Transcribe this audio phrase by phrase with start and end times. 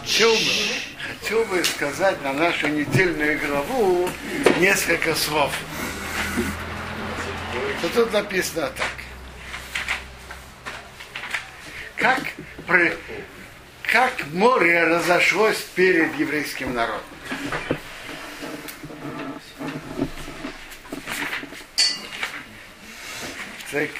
[0.00, 0.40] Хотел бы,
[1.06, 4.08] хотел бы сказать на нашу недельную главу
[4.58, 5.52] несколько слов.
[7.82, 8.92] То тут написано так.
[11.96, 12.20] Как,
[12.66, 12.96] при,
[13.82, 17.02] как море разошлось перед еврейским народом.
[23.70, 23.90] Так,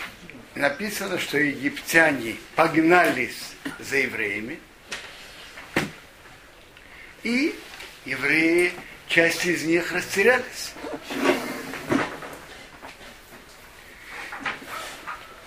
[0.55, 4.59] написано, что египтяне погнались за евреями,
[7.23, 7.55] и
[8.05, 8.73] евреи,
[9.09, 10.73] часть из них растерялись.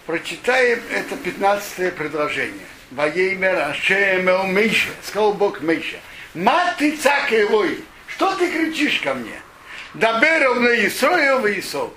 [0.05, 2.65] Прочитаем это 15 предложение.
[2.91, 4.89] Ваеймер Ашемел Миша.
[5.01, 5.97] Сказал Бог Миша.
[6.33, 6.97] Ма ты
[8.07, 9.41] Что ты кричишь ко мне?
[9.93, 11.91] Даберов на Исроил в Исов.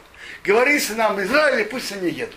[0.45, 2.37] Говори сынам Израиля, пусть они едут.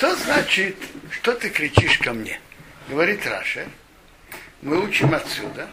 [0.00, 0.76] Что значит,
[1.10, 2.40] что ты кричишь ко мне?
[2.88, 3.68] Говорит Раша.
[4.62, 5.68] Мы учим отсюда,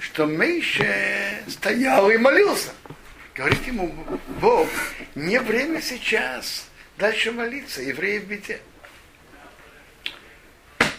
[0.00, 2.72] что Мейше стоял и молился.
[3.32, 3.94] Говорит ему
[4.40, 4.68] Бог,
[5.14, 6.66] не время сейчас
[6.98, 8.60] дальше молиться, евреи в беде.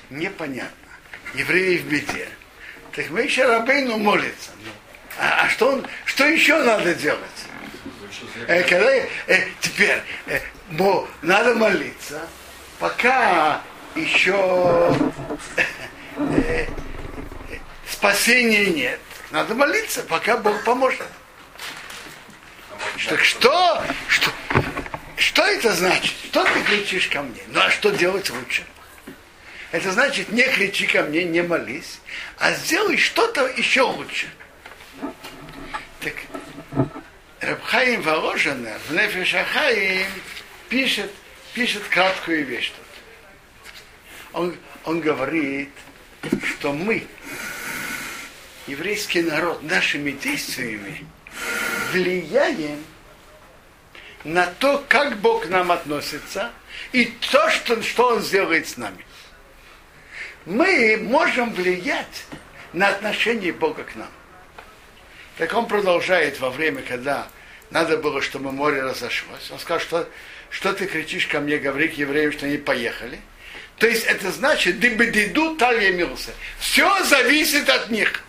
[0.09, 0.71] Непонятно.
[1.33, 2.29] Евреи в беде.
[2.93, 4.51] Так Мейша Рабейну молится.
[4.63, 4.71] Ну,
[5.19, 7.19] а, а что, он, что еще надо делать?
[8.47, 9.05] Э, когда, э,
[9.59, 12.25] теперь, э, но надо молиться,
[12.79, 13.61] пока
[13.95, 14.95] еще
[16.17, 16.67] э,
[17.89, 18.99] спасения нет.
[19.31, 21.07] Надо молиться, пока Бог поможет.
[23.09, 24.31] Так что, что,
[25.17, 26.13] что это значит?
[26.25, 27.41] Что ты кричишь ко мне?
[27.47, 28.63] Ну а что делать лучше?
[29.71, 31.99] Это значит, не кричи ко мне, не молись,
[32.37, 34.27] а сделай что-то еще лучше.
[35.99, 36.13] Так,
[37.41, 40.07] Рабхаим Воложенер в Нефешахаим
[40.69, 41.11] пишет,
[41.55, 42.85] пишет краткую вещь тут.
[44.33, 45.69] Он, он говорит,
[46.43, 47.07] что мы,
[48.67, 51.07] еврейский народ, нашими действиями
[51.91, 52.83] влияем
[54.25, 56.51] на то, как Бог к нам относится,
[56.91, 59.05] и то, что, что Он сделает с нами.
[60.45, 62.25] Мы можем влиять
[62.73, 64.09] на отношение Бога к нам.
[65.37, 67.27] Так он продолжает во время, когда
[67.71, 69.51] надо было, чтобы море разошлось.
[69.51, 70.09] Он сказал, что,
[70.49, 73.19] что ты кричишь ко мне, говори к евреям, что они поехали.
[73.77, 76.31] То есть это значит, дыбедиду талья мился.
[76.59, 78.23] Все зависит от них.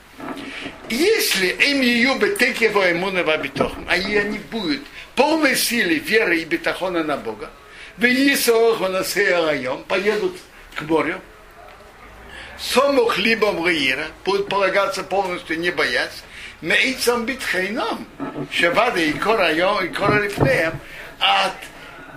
[0.89, 3.31] Если им ее бы текево имуна в
[3.89, 4.83] они не будут
[5.15, 7.51] полной силы веры и бетахона на Бога,
[9.85, 10.37] поедут
[10.75, 11.21] к морю,
[12.59, 16.23] Сомух либо Риира, будут полагаться полностью не боясь,
[16.63, 18.07] Мейцам битхейном,
[18.51, 20.81] Шабада и Корайом, и Коралифнеем,
[21.19, 21.53] от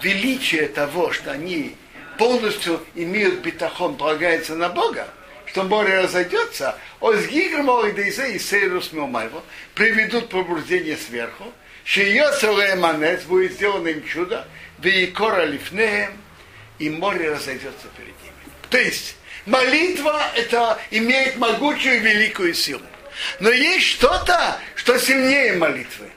[0.01, 1.75] величия того, что они
[2.17, 5.09] полностью имеют битахон, полагается на Бога,
[5.45, 9.43] что море разойдется, Озгигрмо и Дейзе и Сейрус Милмайво
[9.75, 11.45] приведут пробуждение сверху,
[11.83, 14.47] Шиёцеле Манец будет сделано им чудо,
[14.77, 16.11] да и Кора Лифнеем,
[16.77, 18.53] и море разойдется перед ними.
[18.69, 22.83] То есть, молитва это имеет могучую великую силу.
[23.39, 26.09] Но есть что-то, что сильнее молитвы.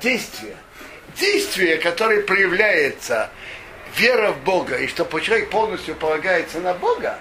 [0.00, 0.56] Действие.
[1.18, 3.30] Действие, которое проявляется
[3.96, 7.18] вера в Бога, и что человек полностью полагается на Бога,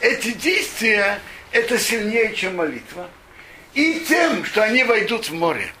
[0.00, 1.20] эти действия,
[1.52, 3.08] это сильнее, чем молитва.
[3.74, 5.72] И тем, что они войдут в море,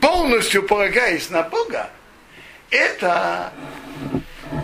[0.00, 1.90] полностью полагаясь на Бога,
[2.70, 3.52] это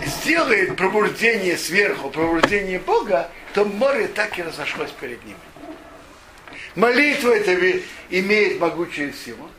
[0.04, 5.38] сделает пробуждение сверху, пробуждение Бога, то море так и разошлось перед ними.
[6.76, 9.50] Молитва это имеет могучую силу,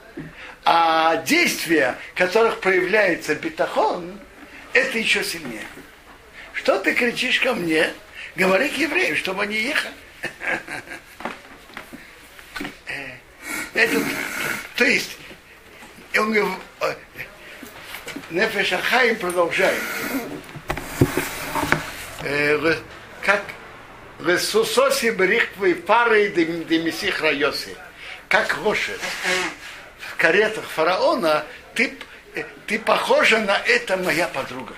[0.63, 4.19] а действия, которых проявляется бетахон,
[4.73, 5.65] это еще сильнее.
[6.53, 7.91] Что ты кричишь ко мне?
[8.35, 9.93] Говори к евреям, чтобы они ехали.
[12.87, 13.11] Э,
[13.73, 14.01] это,
[14.75, 15.17] то есть,
[16.17, 16.43] он э,
[18.31, 19.81] Нефеш Ахаим продолжает.
[22.23, 22.75] Э,
[24.17, 27.75] как Весусоси брихвы пары демисих райоси.
[28.27, 28.99] Как лошадь
[29.99, 31.93] в каретах фараона, ты,
[32.65, 34.75] ты похожа на это моя подруга.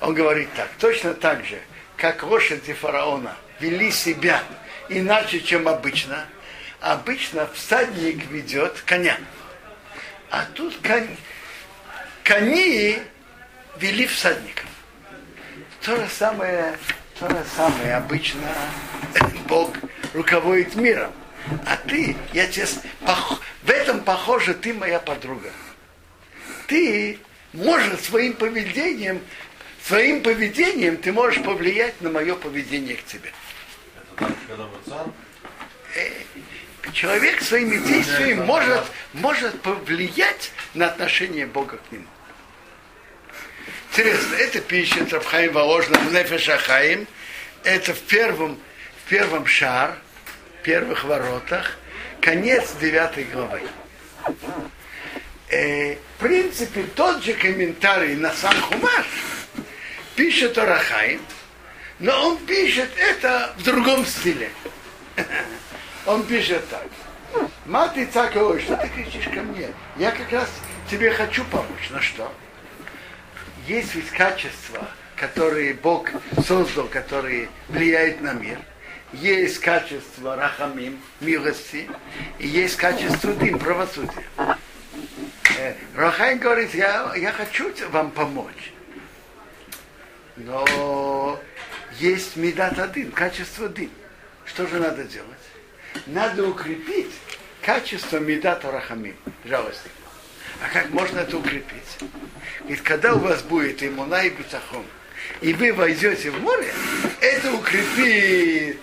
[0.00, 1.60] Он говорит так, точно так же,
[1.96, 4.42] как лошади фараона вели себя
[4.88, 6.26] иначе, чем обычно.
[6.80, 9.18] Обычно всадник ведет коня.
[10.30, 11.14] А тут конь,
[12.24, 12.98] кони
[13.76, 14.64] вели всадников.
[15.82, 16.74] То же самое
[17.20, 18.48] то же самое обычно
[19.46, 19.76] Бог
[20.14, 21.12] руководит миром.
[21.66, 22.66] А ты, я тебе,
[23.62, 25.50] в этом похоже, ты моя подруга.
[26.66, 27.18] Ты
[27.52, 29.20] можешь своим поведением
[29.86, 33.32] своим поведением ты можешь повлиять на мое поведение к тебе.
[35.96, 36.10] Э,
[36.92, 38.84] человек своими действиями может,
[39.14, 42.06] может повлиять на отношение Бога к нему.
[43.92, 47.08] Интересно, это пишет Рабхаим Воложна в Нефешахаим.
[47.64, 48.56] Это в первом,
[49.04, 49.98] в первом шар,
[50.60, 51.76] в первых воротах,
[52.20, 53.62] конец девятой главы.
[55.48, 59.06] Э, в принципе, тот же комментарий на сам Хумаш
[60.14, 61.20] пишет Орахаим,
[61.98, 64.50] но он пишет это в другом стиле.
[66.06, 66.86] Он пишет так.
[67.66, 69.68] Маты цакой, что ты кричишь ко мне?
[69.96, 70.48] Я как раз
[70.90, 71.90] тебе хочу помочь.
[71.90, 72.32] На что?
[73.66, 76.10] Есть ведь качества, которые Бог
[76.46, 78.58] создал, которые влияют на мир.
[79.12, 81.88] Есть качество рахамим, милости,
[82.38, 84.24] и есть качество дым, правосудия.
[85.58, 88.72] Э, Рахайн говорит, я, я хочу вам помочь.
[90.36, 91.38] Но
[91.98, 93.90] есть медат один, качество дым.
[94.44, 95.28] Что же надо делать?
[96.06, 97.12] Надо укрепить
[97.60, 99.90] качество медата рахамим, жалости.
[100.60, 101.98] А как можно это укрепить?
[102.66, 104.84] Ведь когда у вас будет имуна и битахон,
[105.40, 106.72] и вы войдете в море,
[107.20, 108.78] это укрепит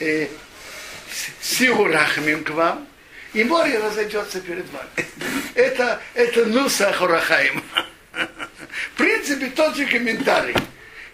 [0.00, 0.28] э,
[1.40, 2.86] силу рахамим к вам,
[3.34, 4.88] и море разойдется перед вами.
[5.54, 7.62] Это, это нуса хурахаим.
[8.12, 10.54] В принципе, тот же комментарий.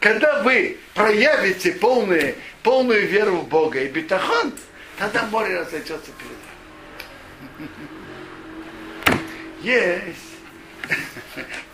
[0.00, 4.52] Когда вы проявите полную, полную веру в Бога и битахон,
[4.98, 6.38] тогда море разойдется перед
[7.58, 7.68] вами.
[9.64, 10.18] Есть.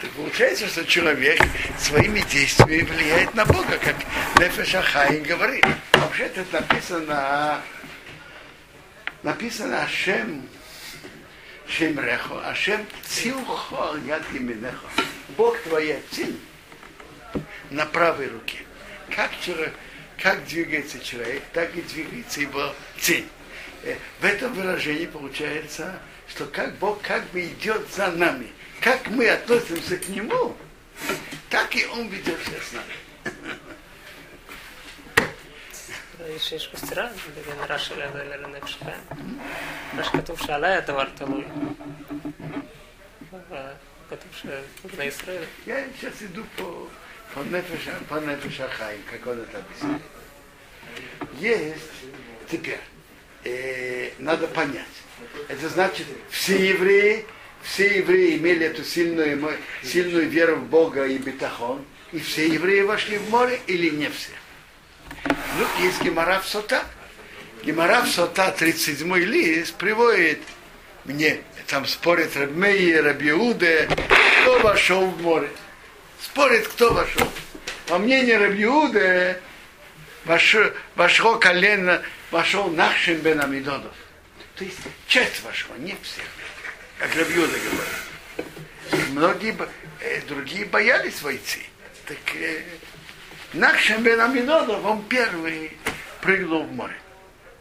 [0.01, 1.39] Так получается, что человек
[1.79, 3.97] своими действиями влияет на Бога, как
[4.39, 5.67] Нефеша Хаин говорит.
[5.93, 7.61] Вообще это написано,
[9.23, 10.49] написано Ашем
[11.69, 14.87] Шемрехо, Ашем Цилхо Яд Именехо.
[15.37, 16.39] Бог твоя цель
[17.71, 18.59] на правой руке.
[19.15, 19.75] Как, человек,
[20.17, 23.27] как двигается человек, так и двигается его цель.
[23.83, 25.99] Э, в этом выражении получается,
[26.30, 28.52] что как Бог как бы идет за нами.
[28.82, 30.56] Как мы относимся к Нему,
[31.50, 32.96] так и Он ведет себя с нами.
[36.40, 37.08] שיש בסתירה
[37.48, 39.40] בין רש"י לנפש חיים.
[39.98, 41.46] רש"י כתוב שעליי הדבר תלוי.
[44.10, 45.44] כתוב שבני ישראל.
[45.66, 46.88] כן, שעשידו פה
[47.36, 47.40] по
[48.20, 50.02] нефеша хайм, как он это объясняет.
[51.40, 51.82] Есть
[52.50, 52.80] теперь,
[53.44, 54.86] э, надо понять.
[55.49, 57.27] Это значит, все евреи,
[57.63, 63.19] все евреи имели эту сильную, сильную веру в Бога и бетахон, и все евреи вошли
[63.19, 64.33] в море или не все.
[65.25, 66.85] Ну, есть Гемара в Сота.
[67.63, 70.41] Гемара в Сота, 37 лист, приводит
[71.05, 73.89] мне, там спорит Рабмей, Рабиуде,
[74.43, 75.51] кто вошел в море
[76.23, 77.29] спорит, кто вошел.
[77.87, 79.41] По мнению Рабиуда,
[80.25, 83.93] вошло, колено, вошел Нахшин бен Амидодов.
[84.61, 86.21] То есть часть вошла, не все.
[86.99, 89.09] Как Рабиуда говорит.
[89.09, 89.57] Многие,
[90.01, 91.63] э, другие боялись войти.
[92.05, 92.63] Так э,
[93.55, 95.79] Нахшин бен он первый
[96.21, 96.97] прыгнул в море.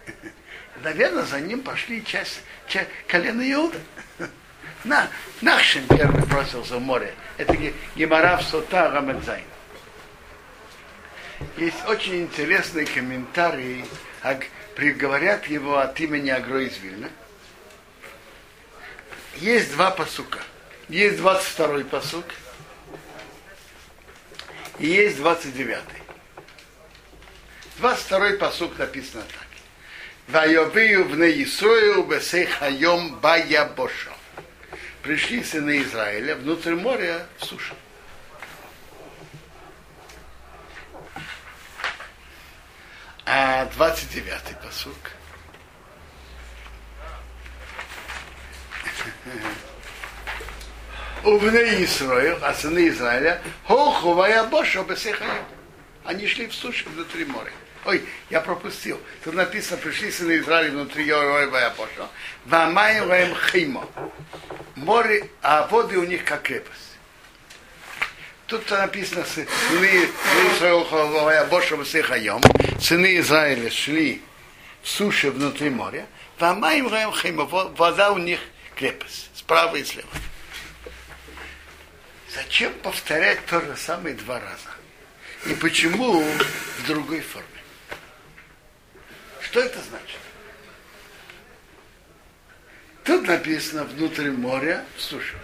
[0.83, 3.79] Наверное, за ним пошли часть, часть колена Иуда.
[4.83, 5.07] На,
[5.39, 7.13] Нахшин первый бросился в море.
[7.37, 7.55] Это
[7.95, 9.45] Гемара в Сота Рамадзайн.
[11.57, 13.85] Есть очень интересный комментарий,
[14.93, 16.61] говорят его от имени Агро.
[19.35, 20.39] Есть два посука.
[20.87, 22.25] Есть 22-й посук
[24.79, 26.01] и есть 29-й.
[27.81, 29.47] 22-й посук написано так.
[30.27, 34.11] Вайовию в Неисрою бесейхайом баябошо
[35.01, 37.75] пришли сыны Израиля внутрь моря в суше.
[43.31, 44.95] А 29-й посук.
[51.23, 55.43] Увны Исраил, а сыны Израиля, хоховая боша бесехая.
[56.05, 57.51] Они шли в суше внутри моря.
[57.85, 58.99] Ой, я пропустил.
[59.23, 62.09] Тут написано, пришли сыны Израиля внутри Йоровая Боша.
[62.45, 63.87] Вамаем химо
[64.75, 66.88] море, а воды у них как крепость.
[68.49, 70.09] Тут написано, сыны
[72.81, 74.23] сыны Израиля шли
[74.81, 76.07] в суше внутри моря,
[76.39, 78.39] вода у них
[78.75, 80.09] крепость, справа и слева.
[82.33, 84.69] Зачем повторять то же самое два раза?
[85.45, 87.47] И почему в другой форме?
[89.41, 90.17] Что это значит?
[93.03, 95.37] Тут написано внутрь моря в сушу.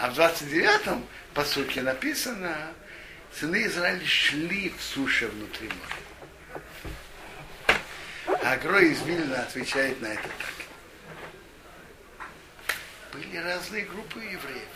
[0.00, 2.72] А в 29-м посылке написано
[3.38, 6.02] сыны Израиля шли в суше внутри моря.
[8.42, 10.54] А Агро из Вильна отвечает на это так.
[13.12, 14.68] Были разные группы евреев.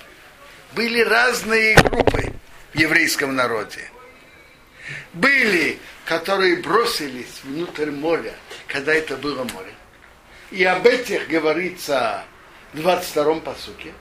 [0.73, 2.33] Были разные группы
[2.73, 3.91] в еврейском народе.
[5.13, 8.35] Были, которые бросились внутрь моря,
[8.69, 9.75] когда это было море.
[10.51, 12.25] И об этих говорится
[12.73, 13.93] в 22-м посуке.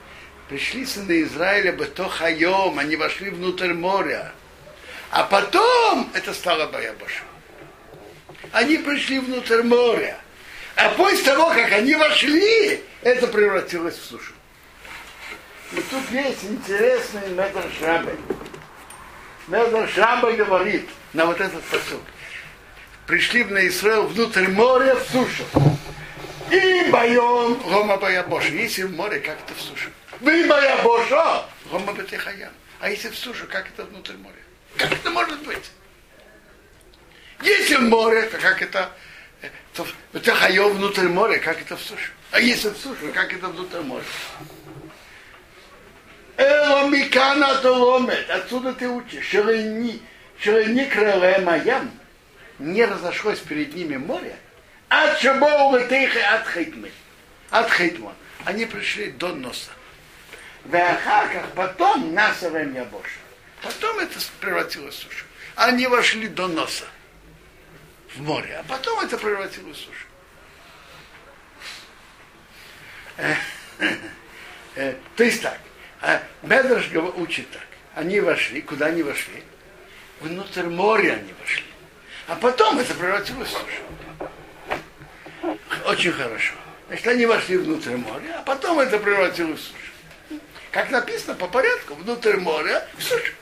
[0.48, 4.32] Пришли сыны Израиля Бетохайом, они вошли внутрь моря.
[5.10, 7.24] А потом это стало Баябоша.
[8.52, 10.18] Они пришли внутрь моря.
[10.76, 14.32] А после того, как они вошли, это превратилось в сушу.
[15.72, 18.16] И тут есть интересный метр Шрабы.
[19.48, 22.02] Метр Шрабы говорит на вот этот посуд.
[23.06, 25.44] Пришли на Израиль внутрь моря в сушу.
[26.50, 28.48] И боем Рома Баябоша.
[28.48, 29.90] Если в море, как это в суше?
[30.20, 32.52] Вы Баябоша, Рома Бетехаям.
[32.80, 34.34] А если в суше, как это внутрь моря?
[34.76, 35.70] Как это может быть?
[37.42, 38.90] Если в море, то как это
[39.74, 42.12] то Бетехаем внутрь моря, как это в суше?
[42.30, 44.04] А если в суше, как это внутрь моря?
[46.36, 48.28] Эламикана толомет.
[48.30, 49.26] Отсюда ты учишь.
[49.26, 51.90] Шелени крылая моям.
[52.58, 54.36] Не разошлось перед ними море.
[54.88, 56.90] От шабоу от хейтмы.
[57.50, 58.14] От хейтмон.
[58.44, 59.70] Они пришли до носа.
[60.64, 63.18] Вахаках потом насовем я больше.
[63.62, 65.24] Потом это превратилось в сушу.
[65.54, 66.84] Они вошли до носа
[68.14, 70.06] в море, а потом это превратилось в сушу.
[75.16, 75.58] То есть так,
[76.00, 77.66] а Бедраш учит так.
[77.94, 79.42] Они вошли, куда они вошли?
[80.20, 81.64] Внутрь моря они вошли.
[82.26, 83.82] А потом это превратилось в сушу.
[85.86, 86.54] Очень хорошо.
[86.88, 90.40] Значит, они вошли внутрь моря, а потом это превратилось в сушу.
[90.72, 93.32] Как написано по порядку, внутрь моря в сушу.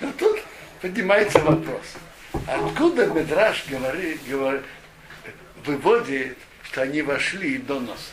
[0.00, 0.40] Но тут
[0.80, 1.82] поднимается вопрос.
[2.48, 4.62] Откуда Медраж говорит, говорит,
[5.64, 8.12] выводит, что они вошли до носа?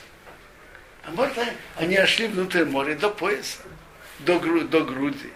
[1.03, 1.33] А может,
[1.77, 3.57] они вошли внутрь моря до пояса,
[4.19, 5.31] до, гру, до груди,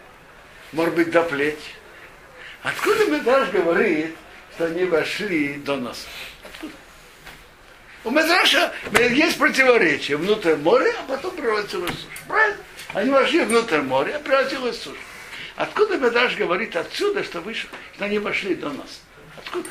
[0.71, 1.57] может быть, до плеч.
[2.62, 4.15] Откуда Медраж говорит,
[4.53, 6.07] что они вошли до носа?
[8.03, 10.18] У Медраша есть противоречие.
[10.18, 12.08] Внутрь моря, а потом превратилось в сушу.
[12.27, 12.58] Правильно?
[12.94, 14.98] Они вошли внутрь моря, а превратилось в сушу.
[15.56, 19.01] Откуда Медраж говорит отсюда, что, вышел, что они вошли до нас?
[19.38, 19.70] Откуда?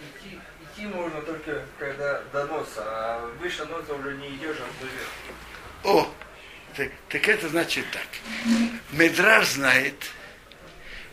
[0.00, 5.88] Идти, идти можно только когда до носа, а выше носа уже не идешь, а.
[5.88, 6.14] О,
[6.76, 8.06] так, так это значит так.
[8.92, 9.96] Медраж знает,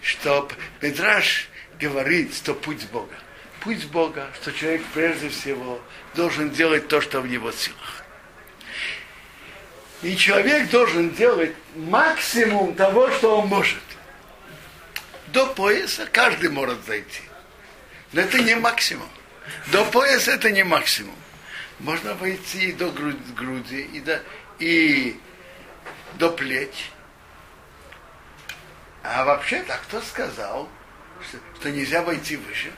[0.02, 0.48] что
[0.82, 3.16] Медраж говорит, что путь Бога.
[3.62, 5.82] Путь Бога, что человек прежде всего
[6.16, 8.04] должен делать то, что в его силах.
[10.04, 13.82] И человек должен делать максимум того, что он может.
[15.28, 17.24] До пояса каждый может зайти.
[18.14, 19.10] Но это не максимум.
[19.72, 21.16] До пояса это не максимум.
[21.80, 24.22] Можно войти до груди и до,
[24.60, 25.20] и
[26.16, 26.92] до плеч.
[29.04, 30.70] А вообще-то, кто сказал,
[31.28, 32.72] что, что нельзя войти выше?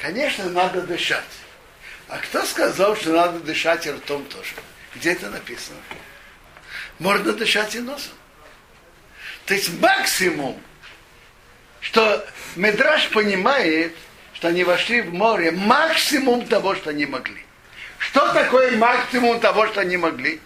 [0.00, 1.22] Конечно, надо дышать.
[2.08, 4.54] А кто сказал, что надо дышать и ртом тоже?
[4.94, 5.76] Где это написано?
[6.98, 8.14] Можно дышать и носом.
[9.44, 10.60] То есть максимум,
[11.80, 12.26] что
[12.56, 13.94] Медраж понимает,
[14.32, 17.44] что они вошли в море, максимум того, что они могли.
[17.98, 20.40] Что такое максимум того, что они могли?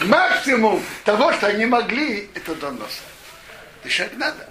[0.00, 3.02] Максимум того, что они могли, это до носа.
[3.82, 4.48] Дышать надо.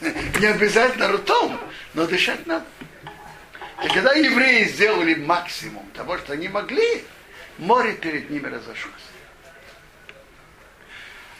[0.40, 1.60] Не обязательно ртом,
[1.94, 2.64] но дышать надо.
[3.84, 7.04] И когда евреи сделали максимум того, что они могли,
[7.58, 8.94] море перед ними разошлось.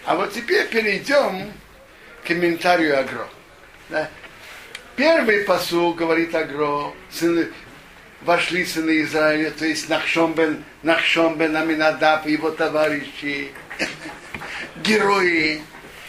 [0.04, 1.52] А вот теперь перейдем
[2.22, 3.28] к комментарию Агро.
[3.88, 4.08] Да?
[4.96, 7.48] Первый посыл говорит Агро, сыны,
[8.22, 13.52] вошли сыны Израиля, то есть Нахшом бен, Нахшом бен Аминадаб и его товарищи,
[14.76, 15.62] герои,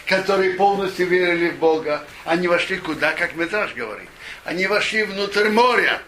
[0.06, 4.10] которые полностью верили в Бога, они вошли куда, как Метраж говорит.
[4.46, 6.02] Они вошли внутрь моря.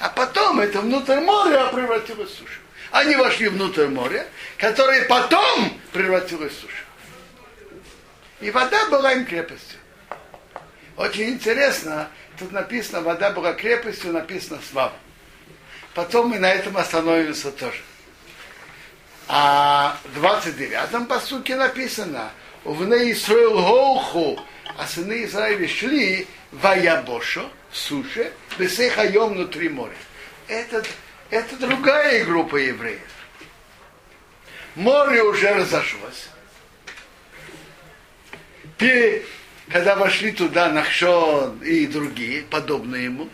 [0.00, 2.60] А потом это внутрь моря превратилось в сушу.
[2.90, 4.26] Они вошли внутрь моря,
[4.56, 6.84] которое потом превратилось в сушу.
[8.40, 9.78] И вода была им крепостью.
[10.96, 14.92] Очень интересно, тут написано, вода была крепостью, написано свав.
[15.94, 17.82] Потом мы на этом остановимся тоже.
[19.28, 22.30] А в 29-м посуке написано,
[22.64, 24.40] Увне Исраил Голху,
[24.78, 29.96] а сыны Израиля шли в Аябошо, в суше, Бесехайом внутри моря.
[30.48, 30.82] Это,
[31.30, 33.00] это другая группа евреев.
[34.74, 36.28] Море уже разошлось.
[38.78, 39.22] Пе-
[39.70, 43.28] Когда вошли туда Нахшон и другие, подобные ему,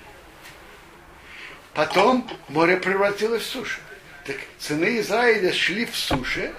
[1.75, 3.81] потом море превратилось в сушу.
[4.27, 6.53] Так сыны Израиля шли в суше,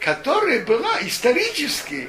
[0.00, 2.08] которая была исторически,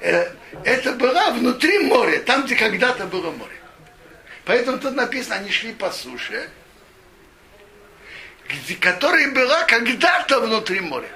[0.00, 0.30] э,
[0.64, 3.54] это была внутри моря, там, где когда-то было море.
[4.44, 6.50] Поэтому тут написано, они шли по суше,
[8.80, 11.08] которая была когда-то внутри моря.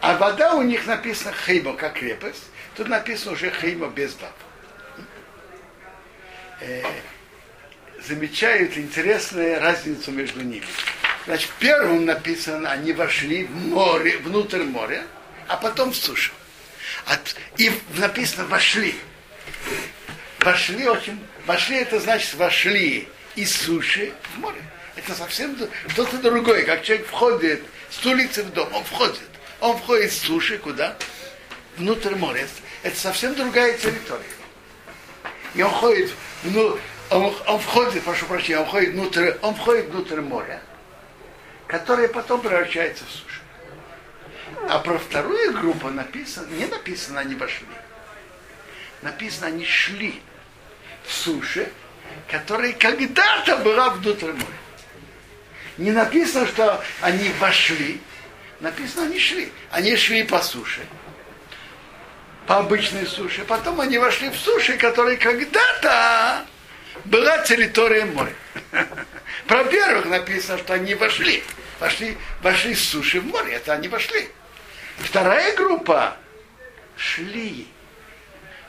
[0.00, 2.44] А вода у них написана хеймо, как крепость.
[2.76, 4.32] Тут написано уже хеймо без баб.
[6.60, 6.82] Э,
[8.06, 10.66] замечают интересную разницу между ними.
[11.26, 15.04] Значит, в первом написано, они вошли в море, внутрь моря,
[15.46, 16.32] а потом в сушу.
[17.06, 18.96] От, и написано вошли.
[20.44, 24.60] Вошли очень, вошли это значит вошли из суши в море.
[24.96, 25.56] Это совсем
[25.88, 26.64] что-то другое.
[26.64, 29.20] Как человек входит с улицы в дом, он входит.
[29.60, 30.96] Он входит с суши куда?
[31.76, 32.46] Внутрь моря.
[32.82, 34.24] Это совсем другая территория.
[35.54, 36.10] И он ходит,
[36.42, 36.76] ну,
[37.10, 40.60] он, он входит, прошу прощения, он входит внутрь, он входит внутрь моря,
[41.68, 43.40] которое потом превращается в сушу.
[44.68, 47.66] А про вторую группу написано, не написано, они вошли.
[49.02, 50.20] Написано, они шли
[51.04, 51.70] в суше,
[52.30, 54.46] которая когда-то была внутрь моря.
[55.78, 58.00] Не написано, что они вошли,
[58.60, 59.52] написано, они шли.
[59.70, 60.80] Они шли по суше,
[62.46, 63.44] по обычной суше.
[63.44, 66.44] Потом они вошли в суше, которая когда-то
[67.04, 68.34] была территория моря.
[69.46, 71.42] Про первых написано, что они вошли.
[71.80, 74.28] Вошли, вошли с суши в море, это они вошли.
[74.98, 76.16] Вторая группа
[76.96, 77.66] шли.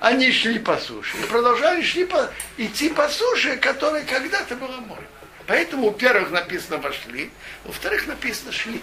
[0.04, 5.08] Они шли по суше и продолжали шли по, идти по суше, которая когда-то была море.
[5.48, 7.32] Поэтому у первых написано вошли,
[7.64, 8.82] у вторых написано шли.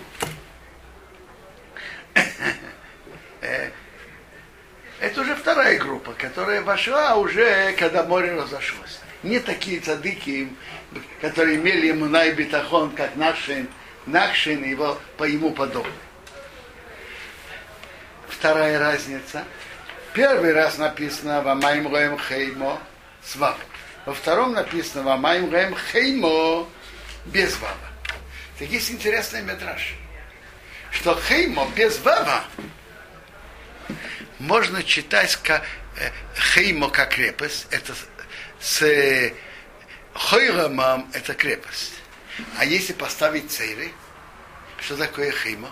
[4.98, 9.00] Это уже вторая группа, которая вошла уже, когда море разошлось.
[9.22, 10.48] Не такие цадыки,
[11.20, 12.30] которые имели ему и
[12.96, 13.14] как
[14.06, 15.92] Накшин и его по ему подобные.
[18.26, 19.44] Вторая разница.
[20.12, 22.80] Первый раз написано «Вамаим роем хеймо»
[23.22, 23.56] с вав.
[24.06, 26.68] Во втором написано «Вамаим роем хеймо»
[27.26, 27.76] без вава.
[28.58, 29.94] Так есть интересный метраж,
[30.90, 32.42] что хеймо без вава
[34.40, 35.64] можно читать как
[35.96, 37.94] э, хеймо как крепость, это
[38.58, 39.32] с э,
[40.12, 41.94] хойрамом это крепость.
[42.58, 43.92] А если поставить цейры,
[44.80, 45.70] что такое хеймо?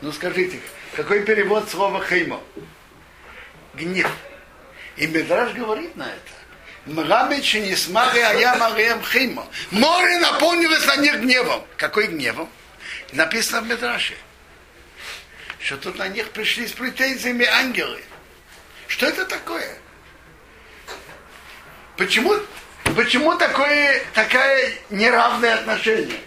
[0.00, 0.58] Ну скажите,
[0.96, 2.42] какой перевод слова хеймо?
[3.74, 4.10] Гнев.
[4.96, 6.32] И Медраж говорит на это.
[6.86, 9.46] Мрабич не смари, а я марием хеймо.
[9.70, 11.64] Море наполнилось на них гневом.
[11.76, 12.48] Какой гневом?
[13.12, 14.14] Написано в Медраше
[15.62, 18.02] что тут на них пришли с претензиями ангелы.
[18.88, 19.78] Что это такое?
[21.96, 22.34] Почему,
[22.96, 26.18] почему такое, такое неравное отношение?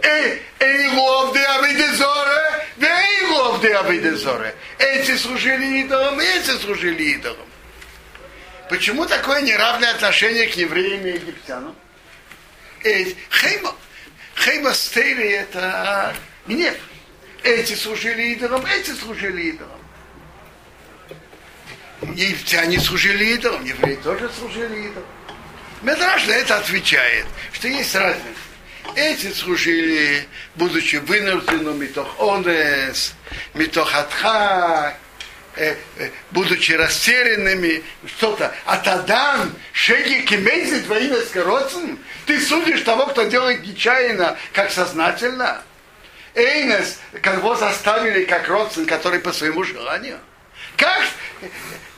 [0.00, 4.54] Эй, эй, ловды Авидезоре, да эй, ловды Авидезоре.
[4.78, 7.46] Эти служили идолам, эти служили идолам.
[8.68, 11.74] Почему такое неравное отношение к евреям и египтянам?
[12.82, 13.74] Хейма,
[14.36, 16.14] хейма стейли это
[16.46, 16.76] гнев.
[17.42, 19.80] Эти служили идолам, эти служили идолам.
[22.14, 25.08] Египтяне служили идолам, евреи тоже служили идолам.
[25.82, 28.47] Медраж на это отвечает, что есть разница.
[28.94, 33.14] Эти служили, будучи вынужденными, митох онес,
[33.54, 34.96] митох атхак,
[35.56, 38.54] э, э, будучи растерянными, что-то.
[38.64, 45.62] А тадан, шеги кемейзи твоими скоротцем, ты судишь того, кто делает нечаянно, как сознательно.
[46.34, 50.18] Эйнес, кого заставили как родственник, который по своему желанию.
[50.76, 51.02] Как?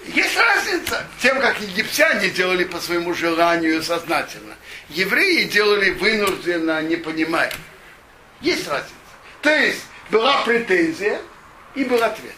[0.06, 1.04] Есть разница.
[1.20, 4.54] Тем, как египтяне делали по своему желанию сознательно.
[4.90, 7.52] Евреи делали вынужденно, не понимая.
[8.40, 8.94] Есть разница.
[9.42, 11.20] То есть была претензия
[11.74, 12.34] и был ответ.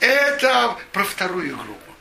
[0.00, 1.92] Это про вторую группу.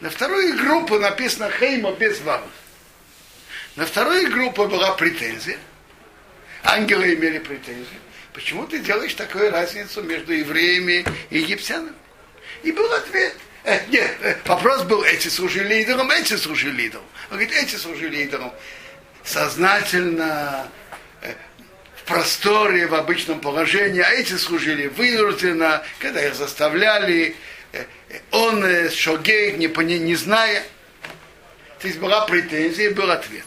[0.00, 2.46] На вторую группу написано Хейма без вава.
[3.76, 5.58] На вторую группу была претензия–
[6.62, 8.00] ангелы имели претензии.
[8.32, 11.92] Почему ты делаешь такую разницу между евреями и египтянами?
[12.62, 13.36] И был ответ.
[13.64, 17.04] Э, нет, э, вопрос был, эти служили лидером, эти служили лидером.
[17.30, 18.52] Он говорит, эти служили лидером.
[19.24, 20.68] Сознательно,
[21.22, 21.34] э,
[21.96, 27.36] в просторе, в обычном положении, а эти служили вынужденно, когда их заставляли,
[28.32, 30.62] он э, не, не, не зная.
[31.78, 33.46] То есть была претензия был ответ.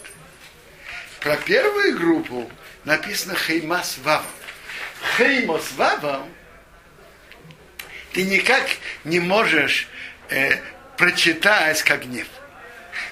[1.20, 2.50] Про первую группу
[2.86, 4.26] написано хейма с вавом.
[5.18, 6.30] Хейма с вавом
[8.14, 8.66] ты никак
[9.04, 9.90] не можешь
[10.30, 10.58] э,
[10.98, 12.28] прочитать как гнев.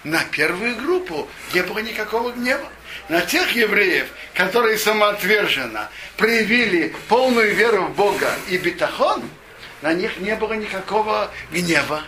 [0.04, 2.68] На первую группу не было никакого гнева.
[3.10, 9.24] На тех евреев, которые самоотверженно проявили полную веру в Бога и бетахон,
[9.82, 12.04] на них не было никакого гнева.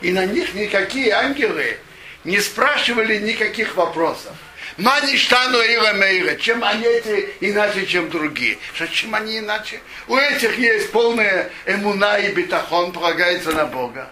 [0.00, 1.78] И на них никакие ангелы
[2.24, 4.32] не спрашивали никаких вопросов.
[4.76, 8.58] Маништану Ира Мейра, чем они эти иначе, чем другие.
[8.74, 9.80] Что, чем они иначе?
[10.08, 14.10] У этих есть полная эмуна и бетахон, полагается на Бога.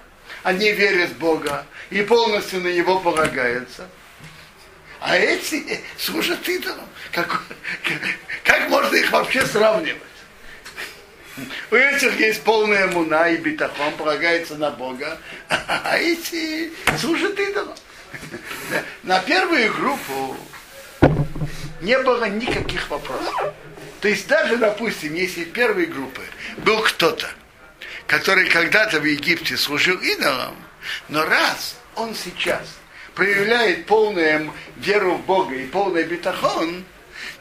[0.48, 3.86] Они верят в Бога и полностью на Него полагаются.
[4.98, 6.88] А эти служат идолам.
[7.12, 7.42] Как,
[8.44, 10.00] как, можно их вообще сравнивать?
[11.70, 15.18] У этих есть полная муна и битахон, полагается на Бога,
[15.50, 17.76] а эти служат идолам.
[19.02, 20.34] На первую группу
[21.82, 23.52] не было никаких вопросов.
[24.00, 26.22] То есть даже, допустим, если в первой группы
[26.56, 27.28] был кто-то,
[28.08, 30.56] который когда-то в Египте служил идолам,
[31.08, 32.78] но раз он сейчас
[33.14, 36.84] проявляет полную веру в Бога и полный бетахон,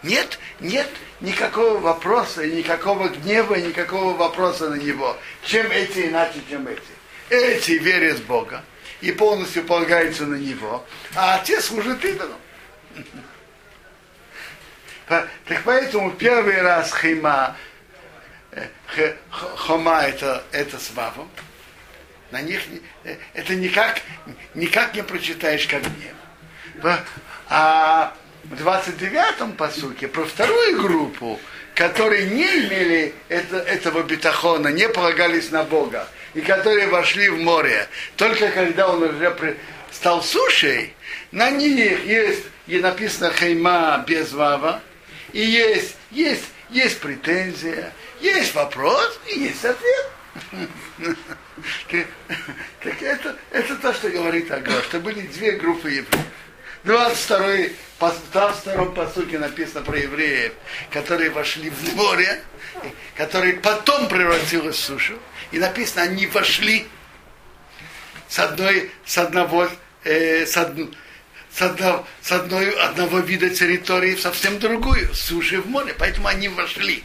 [0.03, 0.89] нет, нет
[1.21, 5.17] никакого вопроса, никакого гнева, никакого вопроса на него.
[5.43, 6.81] Чем эти иначе, чем эти?
[7.29, 8.63] Эти верят в Бога
[8.99, 12.37] и полностью полагаются на него, а те служат идолам.
[15.07, 17.55] Так поэтому первый раз хима,
[19.29, 21.29] хома это, это с вавом,
[22.31, 22.61] на них
[23.03, 24.01] э, это никак,
[24.53, 26.99] никак не прочитаешь как гнев.
[27.49, 31.39] А в 29-м посуке про вторую группу,
[31.73, 37.87] которые не имели это, этого бетахона, не полагались на Бога, и которые вошли в море,
[38.15, 39.57] только когда он уже
[39.91, 40.93] стал сушей,
[41.31, 44.81] на них есть, и написано хейма без вава,
[45.33, 50.11] и есть, есть, есть претензия, есть вопрос и есть ответ.
[52.83, 56.05] Так это, это то, что говорит Агро, что были две группы евреев.
[56.83, 60.53] 22 в 22 посуке написано про евреев,
[60.91, 62.43] которые вошли в море,
[63.15, 65.17] которые потом превратилось в сушу.
[65.51, 66.87] И написано, они вошли
[68.29, 69.69] с одной, с одного,
[70.03, 70.77] э, с, од,
[71.57, 75.95] с, одного, с одной, одного вида территории в совсем другую, с суши в море.
[75.97, 77.03] Поэтому они вошли.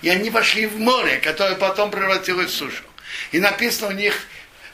[0.00, 2.84] И они вошли в море, которое потом превратилось в сушу.
[3.32, 4.14] И написано у них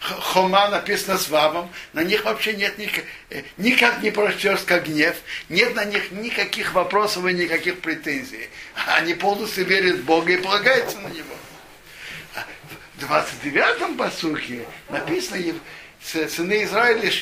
[0.01, 5.17] Хома написано с вавом, на них вообще нет никак, э, никак не прочтешь как гнев,
[5.49, 8.49] нет на них никаких вопросов и никаких претензий.
[8.87, 11.35] Они полностью верят в Бога и полагаются на Него.
[12.37, 12.47] А
[12.97, 15.39] в 29-м посухе написано,
[16.03, 17.13] сыны Израиля,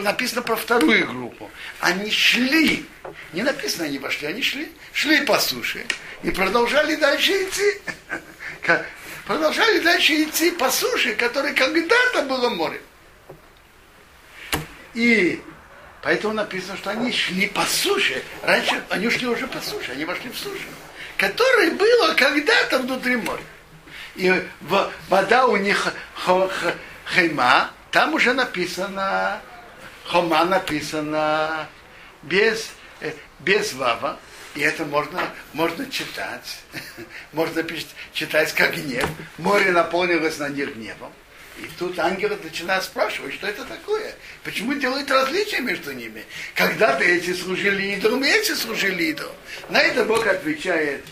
[0.00, 1.50] написано про вторую группу.
[1.80, 2.86] Они шли,
[3.32, 5.84] не написано они вошли, они шли, шли по суше
[6.22, 7.80] и продолжали дальше идти
[9.26, 12.80] продолжали дальше идти по суше, которой когда-то было море.
[14.94, 15.40] И
[16.02, 18.22] поэтому написано, что они шли по суше.
[18.42, 20.64] Раньше они шли уже по суше, они вошли в сушу,
[21.16, 23.42] которая была когда-то внутри моря.
[24.14, 24.42] И
[25.08, 25.92] вода у них
[27.04, 29.40] хайма, там уже написано,
[30.06, 31.68] хома написано
[32.22, 34.18] без, э, без вава,
[34.54, 36.60] и это можно, можно читать.
[37.32, 37.64] можно
[38.12, 39.08] читать как гнев.
[39.38, 41.12] Море наполнилось на них гневом.
[41.58, 44.14] И тут ангелы начинают спрашивать, что это такое?
[44.42, 46.24] Почему делают различия между ними?
[46.54, 49.36] Когда-то эти служили идолам, и эти служили идолам.
[49.68, 51.04] На это Бог отвечает,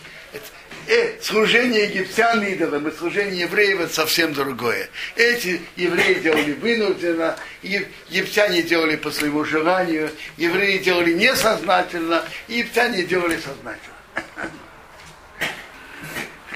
[0.91, 4.89] э, служение египтян идолам и служение евреев это совсем другое.
[5.17, 13.95] Эти евреи делали вынужденно, египтяне делали по своему желанию, евреи делали несознательно, египтяне делали сознательно.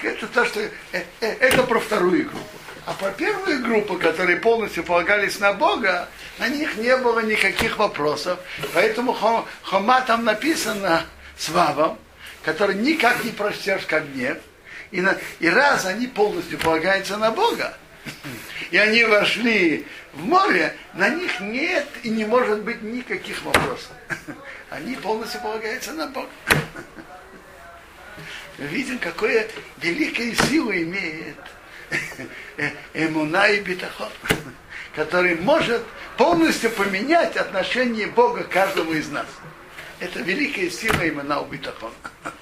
[0.02, 2.58] Это то, что э, э, это про вторую группу.
[2.84, 8.38] А про первую группу, которые полностью полагались на Бога, на них не было никаких вопросов.
[8.74, 9.14] Поэтому
[9.62, 11.06] Хома там написано
[11.38, 11.98] с Вавом,
[12.44, 14.38] который никак не прочтешь как гнев.
[14.90, 17.76] И, на, и раз они полностью полагаются на Бога,
[18.70, 23.90] и они вошли в море, на них нет и не может быть никаких вопросов.
[24.70, 26.28] Они полностью полагаются на Бога.
[28.58, 31.36] Видим, какое великая сила имеет
[32.92, 34.10] эмуна и битахон,
[34.94, 35.82] который может
[36.16, 39.26] полностью поменять отношение Бога к каждому из нас.
[40.04, 41.90] Это великая сила имена у битахон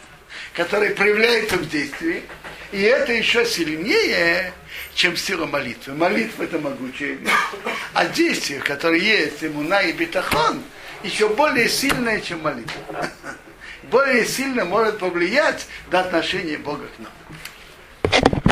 [0.53, 2.25] который проявляется в действии,
[2.73, 4.53] и это еще сильнее,
[4.95, 5.95] чем сила молитвы.
[5.95, 7.19] Молитва это могучая.
[7.95, 10.61] А действие, которое есть имуна и бетахон,
[11.05, 12.83] еще более сильное, чем молитва.
[13.91, 18.33] Более сильно может повлиять на отношение Бога к нам.